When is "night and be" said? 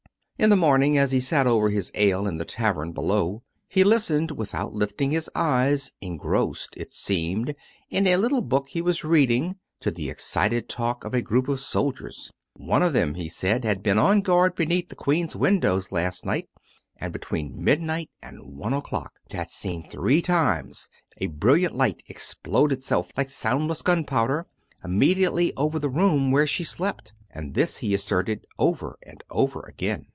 16.25-17.19